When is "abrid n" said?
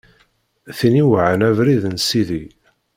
1.49-1.97